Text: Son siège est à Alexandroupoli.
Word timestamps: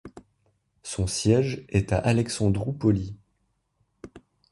Son 0.81 1.05
siège 1.05 1.63
est 1.69 1.93
à 1.93 1.99
Alexandroupoli. 1.99 3.17